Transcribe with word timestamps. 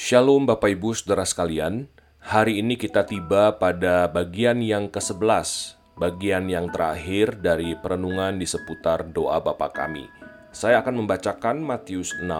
Shalom 0.00 0.48
Bapak 0.48 0.80
Ibu 0.80 0.96
Saudara 0.96 1.28
sekalian, 1.28 1.84
hari 2.24 2.56
ini 2.64 2.80
kita 2.80 3.04
tiba 3.04 3.60
pada 3.60 4.08
bagian 4.08 4.64
yang 4.64 4.88
ke-11, 4.88 5.76
bagian 6.00 6.48
yang 6.48 6.72
terakhir 6.72 7.36
dari 7.36 7.76
perenungan 7.76 8.40
di 8.40 8.48
seputar 8.48 9.12
doa 9.12 9.44
Bapa 9.44 9.68
kami. 9.68 10.08
Saya 10.56 10.80
akan 10.80 11.04
membacakan 11.04 11.60
Matius 11.60 12.16
6 12.16 12.32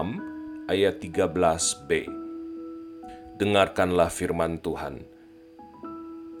ayat 0.73 0.97
13b. 1.05 2.09
Dengarkanlah 3.37 4.09
firman 4.09 4.57
Tuhan. 4.57 5.05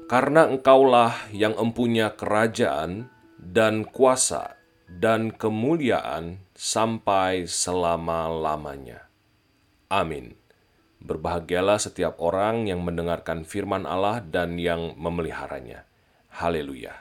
Karena 0.09 0.49
engkaulah 0.49 1.29
yang 1.29 1.53
empunya 1.53 2.17
kerajaan 2.17 3.13
dan 3.37 3.85
kuasa 3.85 4.57
dan 4.89 5.29
kemuliaan 5.29 6.41
sampai 6.57 7.45
selama-lamanya. 7.45 9.05
Amin. 9.85 10.40
Berbahagialah 11.01 11.81
setiap 11.81 12.21
orang 12.21 12.69
yang 12.69 12.85
mendengarkan 12.85 13.41
firman 13.41 13.89
Allah 13.89 14.21
dan 14.21 14.61
yang 14.61 14.93
memeliharanya. 15.01 15.89
Haleluya. 16.29 16.93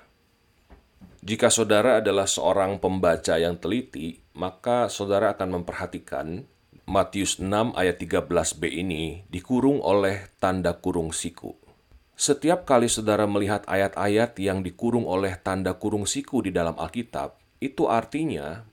Jika 1.21 1.53
saudara 1.53 2.01
adalah 2.01 2.25
seorang 2.25 2.81
pembaca 2.81 3.37
yang 3.37 3.61
teliti, 3.61 4.25
maka 4.33 4.89
saudara 4.89 5.37
akan 5.37 5.61
memperhatikan 5.61 6.49
Matius 6.89 7.39
6 7.39 7.77
ayat 7.77 8.01
13b 8.03 8.63
ini 8.67 9.23
dikurung 9.29 9.85
oleh 9.85 10.33
tanda 10.43 10.75
kurung 10.81 11.13
siku. 11.13 11.55
Setiap 12.19 12.67
kali 12.67 12.91
saudara 12.91 13.31
melihat 13.31 13.63
ayat-ayat 13.69 14.35
yang 14.43 14.65
dikurung 14.67 15.07
oleh 15.07 15.39
tanda 15.39 15.77
kurung 15.79 16.09
siku 16.09 16.43
di 16.43 16.51
dalam 16.51 16.75
Alkitab, 16.75 17.39
itu 17.63 17.87
artinya 17.87 18.65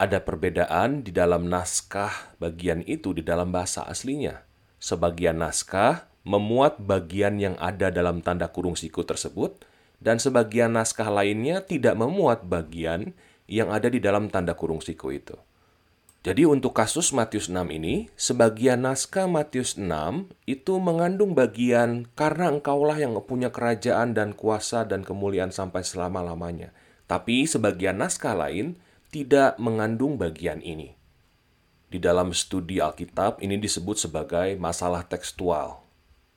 ada 0.00 0.18
perbedaan 0.24 1.04
di 1.04 1.12
dalam 1.12 1.46
naskah 1.46 2.34
bagian 2.40 2.80
itu 2.88 3.12
di 3.12 3.20
dalam 3.20 3.52
bahasa 3.52 3.84
aslinya. 3.84 4.49
Sebagian 4.80 5.44
naskah 5.44 6.08
memuat 6.24 6.80
bagian 6.80 7.36
yang 7.36 7.56
ada 7.60 7.92
dalam 7.92 8.24
tanda 8.24 8.48
kurung 8.48 8.80
siku 8.80 9.04
tersebut, 9.04 9.60
dan 10.00 10.16
sebagian 10.16 10.72
naskah 10.72 11.12
lainnya 11.12 11.60
tidak 11.60 12.00
memuat 12.00 12.48
bagian 12.48 13.12
yang 13.44 13.68
ada 13.68 13.92
di 13.92 14.00
dalam 14.00 14.32
tanda 14.32 14.56
kurung 14.56 14.80
siku 14.80 15.12
itu. 15.12 15.36
Jadi 16.20 16.44
untuk 16.44 16.76
kasus 16.76 17.16
Matius 17.16 17.48
6 17.48 17.64
ini, 17.72 18.12
sebagian 18.12 18.84
naskah 18.84 19.24
Matius 19.24 19.80
6 19.80 20.28
itu 20.44 20.76
mengandung 20.76 21.32
bagian 21.32 22.12
karena 22.12 22.52
engkaulah 22.52 23.00
yang 23.00 23.16
punya 23.24 23.48
kerajaan 23.48 24.12
dan 24.12 24.36
kuasa 24.36 24.84
dan 24.84 25.00
kemuliaan 25.00 25.48
sampai 25.48 25.80
selama-lamanya. 25.80 26.76
Tapi 27.08 27.48
sebagian 27.48 27.96
naskah 27.96 28.36
lain 28.36 28.76
tidak 29.08 29.56
mengandung 29.56 30.20
bagian 30.20 30.60
ini. 30.60 30.99
Di 31.90 31.98
dalam 31.98 32.30
studi 32.30 32.78
Alkitab 32.78 33.42
ini 33.42 33.58
disebut 33.58 33.98
sebagai 33.98 34.54
masalah 34.62 35.02
tekstual. 35.02 35.82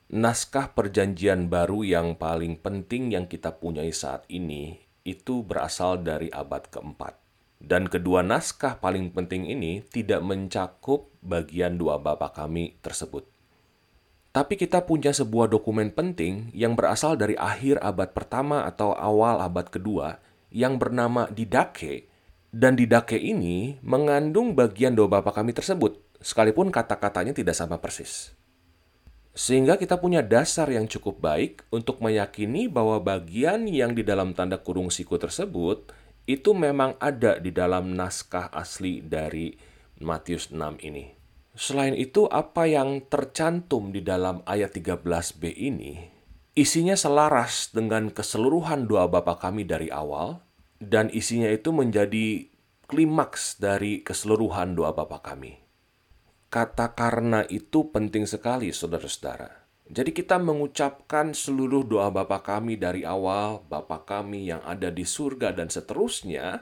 Naskah 0.10 0.74
perjanjian 0.74 1.46
baru 1.46 1.86
yang 1.86 2.18
paling 2.18 2.58
penting 2.58 3.14
yang 3.14 3.30
kita 3.30 3.54
punyai 3.54 3.94
saat 3.94 4.26
ini 4.34 4.82
itu 5.06 5.46
berasal 5.46 6.02
dari 6.02 6.34
abad 6.34 6.66
keempat. 6.74 7.22
Dan 7.62 7.86
kedua 7.86 8.26
naskah 8.26 8.82
paling 8.82 9.14
penting 9.14 9.46
ini 9.46 9.86
tidak 9.94 10.26
mencakup 10.26 11.14
bagian 11.22 11.78
dua 11.78 12.02
bapak 12.02 12.34
kami 12.34 12.76
tersebut. 12.82 13.30
Tapi 14.34 14.58
kita 14.58 14.82
punya 14.90 15.14
sebuah 15.14 15.54
dokumen 15.54 15.94
penting 15.94 16.50
yang 16.58 16.74
berasal 16.74 17.14
dari 17.14 17.38
akhir 17.38 17.78
abad 17.78 18.10
pertama 18.10 18.66
atau 18.66 18.98
awal 18.98 19.38
abad 19.38 19.70
kedua 19.70 20.18
yang 20.50 20.82
bernama 20.82 21.30
Didake 21.30 22.10
dan 22.54 22.78
di 22.78 22.86
dake 22.86 23.18
ini 23.18 23.82
mengandung 23.82 24.54
bagian 24.54 24.94
doa 24.94 25.10
Bapa 25.10 25.34
kami 25.34 25.58
tersebut, 25.58 25.98
sekalipun 26.22 26.70
kata-katanya 26.70 27.34
tidak 27.34 27.58
sama 27.58 27.82
persis. 27.82 28.38
Sehingga 29.34 29.82
kita 29.82 29.98
punya 29.98 30.22
dasar 30.22 30.70
yang 30.70 30.86
cukup 30.86 31.18
baik 31.18 31.66
untuk 31.74 31.98
meyakini 32.06 32.70
bahwa 32.70 33.02
bagian 33.02 33.66
yang 33.66 33.98
di 33.98 34.06
dalam 34.06 34.38
tanda 34.38 34.62
kurung 34.62 34.94
siku 34.94 35.18
tersebut 35.18 35.90
itu 36.30 36.54
memang 36.54 36.94
ada 37.02 37.42
di 37.42 37.50
dalam 37.50 37.98
naskah 37.98 38.54
asli 38.54 39.02
dari 39.02 39.58
Matius 40.06 40.54
6 40.54 40.78
ini. 40.86 41.10
Selain 41.58 41.98
itu, 41.98 42.30
apa 42.30 42.70
yang 42.70 43.02
tercantum 43.10 43.90
di 43.90 44.06
dalam 44.06 44.46
ayat 44.46 44.78
13b 44.78 45.54
ini, 45.54 45.98
isinya 46.54 46.94
selaras 46.94 47.74
dengan 47.74 48.14
keseluruhan 48.14 48.86
doa 48.86 49.10
Bapa 49.10 49.42
kami 49.42 49.66
dari 49.66 49.90
awal, 49.90 50.42
dan 50.90 51.08
isinya 51.14 51.48
itu 51.48 51.72
menjadi 51.72 52.48
klimaks 52.88 53.58
dari 53.58 54.04
keseluruhan 54.04 54.76
doa 54.76 54.92
Bapa 54.92 55.24
kami. 55.24 55.58
Kata 56.54 56.94
karena 56.94 57.42
itu 57.50 57.90
penting 57.90 58.30
sekali 58.30 58.70
saudara-saudara. 58.70 59.66
Jadi 59.90 60.14
kita 60.14 60.38
mengucapkan 60.38 61.34
seluruh 61.34 61.82
doa 61.82 62.14
Bapa 62.14 62.46
kami 62.46 62.78
dari 62.78 63.02
awal, 63.02 63.66
Bapa 63.66 64.06
kami 64.06 64.54
yang 64.54 64.62
ada 64.62 64.94
di 64.94 65.04
surga 65.04 65.52
dan 65.58 65.74
seterusnya. 65.74 66.62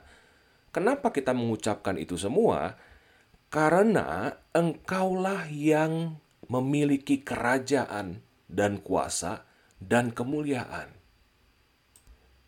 Kenapa 0.71 1.11
kita 1.11 1.35
mengucapkan 1.35 1.99
itu 1.99 2.15
semua? 2.15 2.79
Karena 3.51 4.31
engkaulah 4.55 5.51
yang 5.51 6.15
memiliki 6.47 7.19
kerajaan 7.19 8.23
dan 8.47 8.79
kuasa 8.79 9.43
dan 9.83 10.15
kemuliaan. 10.15 11.00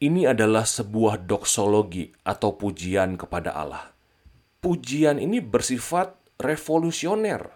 Ini 0.03 0.35
adalah 0.35 0.67
sebuah 0.67 1.23
doksologi 1.23 2.11
atau 2.27 2.59
pujian 2.59 3.15
kepada 3.15 3.55
Allah. 3.55 3.87
Pujian 4.59 5.15
ini 5.15 5.39
bersifat 5.39 6.19
revolusioner. 6.43 7.47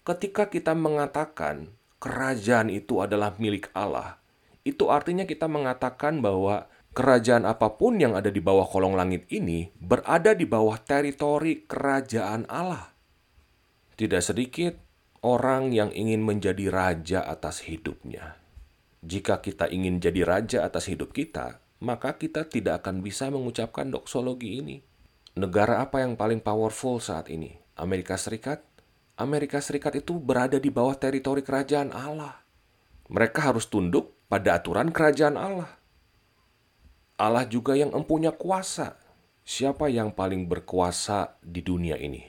Ketika 0.00 0.48
kita 0.48 0.72
mengatakan 0.72 1.76
kerajaan 2.00 2.72
itu 2.72 3.04
adalah 3.04 3.36
milik 3.36 3.68
Allah, 3.76 4.16
itu 4.64 4.88
artinya 4.88 5.28
kita 5.28 5.44
mengatakan 5.44 6.24
bahwa 6.24 6.72
kerajaan 6.96 7.44
apa 7.44 7.76
pun 7.76 8.00
yang 8.00 8.16
ada 8.16 8.32
di 8.32 8.40
bawah 8.40 8.64
kolong 8.64 8.96
langit 8.96 9.28
ini 9.28 9.68
berada 9.76 10.32
di 10.32 10.48
bawah 10.48 10.80
teritori 10.80 11.68
kerajaan 11.68 12.48
Allah. 12.48 12.96
Tidak 13.92 14.24
sedikit 14.24 14.72
orang 15.20 15.68
yang 15.68 15.92
ingin 15.92 16.24
menjadi 16.24 16.64
raja 16.72 17.28
atas 17.28 17.68
hidupnya. 17.68 18.40
Jika 19.04 19.44
kita 19.44 19.68
ingin 19.68 20.00
jadi 20.00 20.24
raja 20.24 20.64
atas 20.64 20.88
hidup 20.88 21.12
kita, 21.12 21.63
maka 21.82 22.14
kita 22.14 22.46
tidak 22.46 22.84
akan 22.84 23.02
bisa 23.02 23.30
mengucapkan 23.32 23.90
doksologi 23.90 24.60
ini. 24.60 24.76
Negara 25.34 25.82
apa 25.82 26.02
yang 26.04 26.14
paling 26.14 26.38
powerful 26.38 27.02
saat 27.02 27.26
ini? 27.30 27.58
Amerika 27.74 28.14
Serikat? 28.14 28.62
Amerika 29.18 29.58
Serikat 29.58 29.98
itu 29.98 30.18
berada 30.18 30.58
di 30.58 30.70
bawah 30.70 30.94
teritori 30.94 31.42
kerajaan 31.42 31.90
Allah. 31.90 32.38
Mereka 33.10 33.50
harus 33.50 33.66
tunduk 33.66 34.14
pada 34.26 34.58
aturan 34.58 34.90
kerajaan 34.90 35.38
Allah. 35.38 35.70
Allah 37.14 37.46
juga 37.46 37.78
yang 37.78 37.94
empunya 37.94 38.34
kuasa. 38.34 38.98
Siapa 39.46 39.86
yang 39.86 40.10
paling 40.10 40.50
berkuasa 40.50 41.38
di 41.38 41.62
dunia 41.62 41.94
ini? 41.94 42.26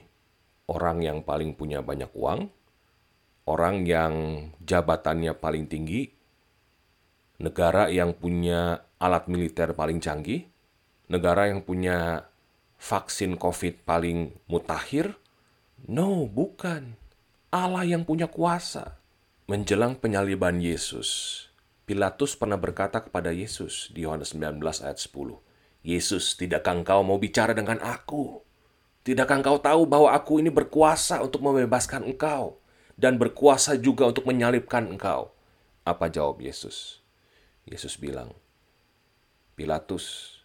Orang 0.69 1.01
yang 1.01 1.25
paling 1.25 1.57
punya 1.57 1.81
banyak 1.81 2.13
uang? 2.13 2.49
Orang 3.49 3.85
yang 3.89 4.13
jabatannya 4.61 5.33
paling 5.37 5.65
tinggi? 5.65 6.09
Negara 7.41 7.89
yang 7.89 8.13
punya 8.13 8.84
alat 8.99 9.27
militer 9.27 9.75
paling 9.75 9.99
canggih, 10.01 10.47
negara 11.11 11.49
yang 11.51 11.61
punya 11.61 12.27
vaksin 12.79 13.35
COVID 13.39 13.83
paling 13.87 14.35
mutakhir? 14.49 15.15
No, 15.85 16.25
bukan. 16.25 16.97
Allah 17.53 17.85
yang 17.87 18.03
punya 18.03 18.27
kuasa. 18.27 18.99
Menjelang 19.45 20.01
penyaliban 20.01 20.57
Yesus, 20.57 21.45
Pilatus 21.85 22.33
pernah 22.33 22.57
berkata 22.57 22.97
kepada 22.97 23.29
Yesus 23.29 23.93
di 23.93 24.09
Yohanes 24.09 24.33
19 24.33 24.57
ayat 24.81 24.97
10, 24.97 25.37
Yesus, 25.85 26.33
tidakkah 26.33 26.81
engkau 26.81 27.05
mau 27.05 27.21
bicara 27.21 27.53
dengan 27.53 27.77
aku? 27.77 28.41
Tidakkah 29.05 29.37
engkau 29.37 29.61
tahu 29.61 29.85
bahwa 29.85 30.09
aku 30.09 30.41
ini 30.41 30.49
berkuasa 30.49 31.21
untuk 31.21 31.45
membebaskan 31.45 32.09
engkau 32.09 32.57
dan 32.97 33.21
berkuasa 33.21 33.77
juga 33.77 34.09
untuk 34.09 34.25
menyalibkan 34.25 34.89
engkau? 34.89 35.29
Apa 35.85 36.09
jawab 36.09 36.41
Yesus? 36.41 37.05
Yesus 37.69 38.01
bilang, 38.01 38.33
Pilatus, 39.55 40.35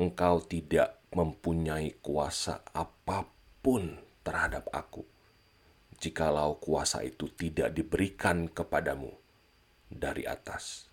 engkau 0.00 0.40
tidak 0.40 0.96
mempunyai 1.12 2.00
kuasa 2.00 2.64
apa 2.72 3.28
pun 3.60 4.00
terhadap 4.24 4.72
aku, 4.72 5.04
jikalau 6.00 6.56
kuasa 6.56 7.04
itu 7.04 7.28
tidak 7.36 7.76
diberikan 7.76 8.48
kepadamu 8.48 9.12
dari 9.92 10.24
atas. 10.24 10.88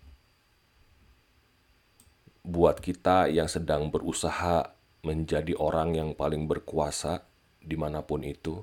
Buat 2.44 2.84
kita 2.84 3.32
yang 3.32 3.48
sedang 3.48 3.88
berusaha 3.88 4.76
menjadi 5.04 5.56
orang 5.56 5.96
yang 5.96 6.10
paling 6.12 6.44
berkuasa 6.44 7.24
di 7.64 7.76
mana 7.80 8.04
pun 8.04 8.24
itu, 8.24 8.60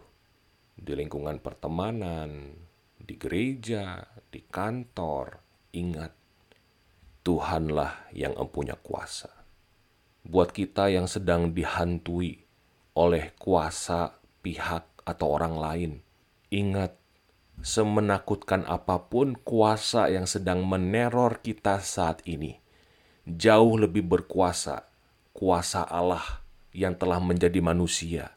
di 0.77 0.93
lingkungan 0.93 1.41
pertemanan, 1.41 2.53
di 3.01 3.17
gereja, 3.17 4.01
di 4.29 4.45
kantor, 4.45 5.41
ingat, 5.73 6.24
Tuhanlah 7.25 8.13
yang 8.13 8.37
empunya 8.37 8.77
kuasa. 8.77 9.33
Buat 10.21 10.53
kita 10.53 10.93
yang 10.93 11.09
sedang 11.09 11.57
dihantui 11.57 12.45
oleh 12.93 13.33
kuasa 13.41 14.13
pihak 14.45 14.85
atau 15.01 15.27
orang 15.33 15.57
lain, 15.57 15.91
ingat 16.53 16.93
semenakutkan 17.65 18.69
apa 18.69 19.09
pun 19.09 19.33
kuasa 19.41 20.13
yang 20.13 20.29
sedang 20.29 20.61
meneror 20.69 21.41
kita 21.41 21.81
saat 21.81 22.21
ini, 22.29 22.61
jauh 23.25 23.73
lebih 23.73 24.05
berkuasa 24.05 24.85
kuasa 25.35 25.83
Allah 25.83 26.23
yang 26.71 26.95
telah 26.95 27.19
menjadi 27.19 27.59
manusia, 27.59 28.31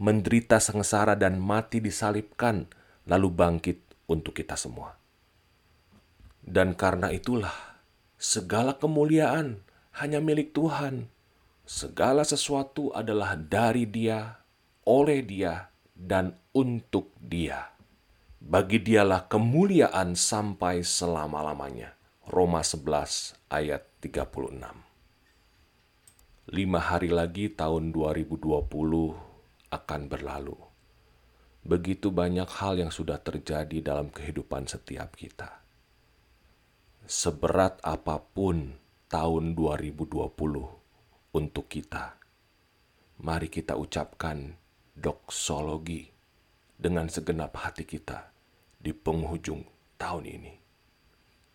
menderita 0.00 0.56
sengsara 0.56 1.12
dan 1.12 1.36
mati 1.36 1.84
disalibkan, 1.84 2.64
lalu 3.04 3.28
bangkit 3.28 3.78
untuk 4.08 4.32
kita 4.32 4.56
semua. 4.56 4.96
Dan 6.40 6.72
karena 6.72 7.12
itulah, 7.12 7.52
segala 8.18 8.74
kemuliaan 8.76 9.62
hanya 9.96 10.18
milik 10.18 10.52
Tuhan. 10.52 11.06
Segala 11.68 12.26
sesuatu 12.26 12.90
adalah 12.90 13.38
dari 13.38 13.86
Dia, 13.86 14.42
oleh 14.84 15.22
Dia, 15.22 15.70
dan 15.94 16.34
untuk 16.52 17.14
Dia. 17.22 17.70
Bagi 18.38 18.82
Dialah 18.82 19.30
kemuliaan 19.30 20.18
sampai 20.18 20.82
selama-lamanya. 20.82 21.94
Roma 22.28 22.60
11 22.60 23.38
ayat 23.48 23.88
36 24.04 24.88
lima 26.48 26.80
hari 26.80 27.12
lagi 27.12 27.52
tahun 27.52 27.92
2020 27.92 28.40
akan 29.68 30.02
berlalu. 30.08 30.56
Begitu 31.60 32.08
banyak 32.08 32.48
hal 32.48 32.80
yang 32.80 32.88
sudah 32.88 33.20
terjadi 33.20 33.84
dalam 33.84 34.08
kehidupan 34.08 34.64
setiap 34.64 35.12
kita. 35.12 35.67
Seberat 37.08 37.80
apa 37.88 38.20
pun 38.20 38.76
tahun 39.08 39.56
2020 39.56 40.12
untuk 41.32 41.64
kita, 41.64 42.20
mari 43.24 43.48
kita 43.48 43.80
ucapkan 43.80 44.52
doksologi 44.92 46.04
dengan 46.76 47.08
segenap 47.08 47.56
hati 47.56 47.88
kita 47.88 48.28
di 48.76 48.92
penghujung 48.92 49.64
tahun 49.96 50.24
ini. 50.28 50.54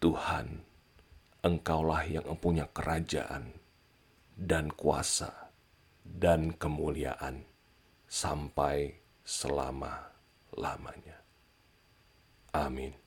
Tuhan, 0.02 0.58
Engkaulah 1.46 2.02
yang 2.10 2.26
mempunyai 2.26 2.74
kerajaan 2.74 3.54
dan 4.34 4.74
kuasa 4.74 5.54
dan 6.02 6.58
kemuliaan 6.58 7.46
sampai 8.10 9.06
selama-lamanya. 9.22 11.22
Amin. 12.58 13.03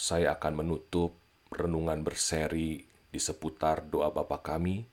Saya 0.00 0.32
akan 0.32 0.64
menutup 0.64 1.12
renungan 1.52 2.00
berseri 2.00 2.88
di 2.88 3.20
seputar 3.20 3.84
doa 3.84 4.08
Bapa 4.08 4.40
kami 4.40 4.88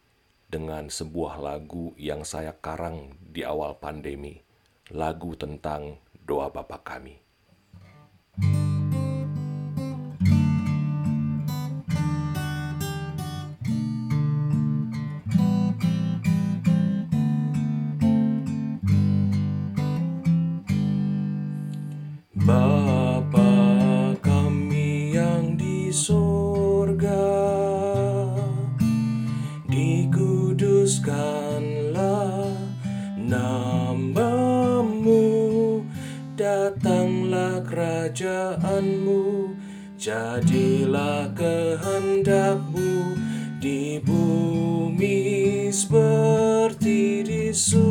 dengan 0.51 0.91
sebuah 0.91 1.39
lagu 1.39 1.95
yang 1.95 2.27
saya 2.27 2.51
karang 2.51 3.15
di 3.23 3.39
awal 3.47 3.79
pandemi, 3.79 4.35
lagu 4.91 5.31
tentang 5.39 5.95
doa 6.11 6.51
Bapa 6.51 6.83
kami. 6.83 7.23
kuduskanlah 8.35 8.66
namamu 33.27 35.19
Datanglah 36.39 37.59
kerajaanmu 37.67 39.51
Jadilah 39.99 41.27
kehendakmu 41.35 43.19
Di 43.59 43.99
bumi 43.99 45.67
seperti 45.73 47.27
di 47.27 47.51
surga 47.51 47.86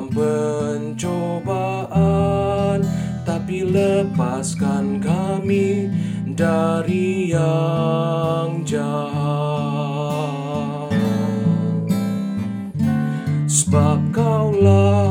dalam 0.00 0.08
pencobaan 0.96 2.80
Tapi 3.20 3.68
lepaskan 3.68 4.96
kami 5.04 5.92
dari 6.32 7.28
yang 7.28 8.64
jahat. 8.64 8.88
Sebab 13.44 14.00
kaulah 14.16 15.09